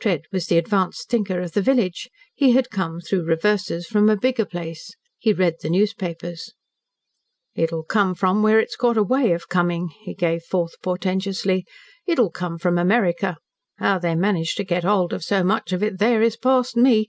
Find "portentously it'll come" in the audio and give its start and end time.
10.82-12.58